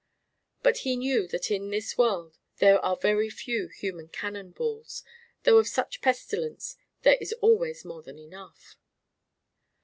But 0.63 0.77
he 0.79 0.95
knew 0.95 1.27
that 1.27 1.51
in 1.51 1.69
this 1.69 1.95
world 1.95 2.39
there 2.57 2.79
are 2.83 2.95
very 2.95 3.29
few 3.29 3.67
human 3.67 4.07
cannonballs, 4.07 5.03
though 5.43 5.59
of 5.59 5.67
such 5.67 6.01
pestilence 6.01 6.75
there 7.03 7.19
is 7.21 7.33
always 7.33 7.85
more 7.85 8.01
than 8.01 8.17
enough. 8.17 8.77